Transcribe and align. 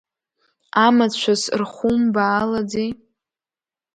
Амацәыс 0.85 1.43
рхумбаалаӡеи? 1.59 2.91